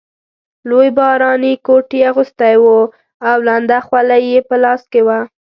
[0.69, 2.79] لوی باراني کوټ یې اغوستی وو
[3.29, 5.19] او لنده خولۍ یې په لاس کې وه.